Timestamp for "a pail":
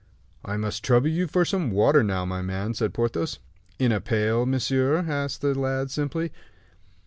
3.91-4.47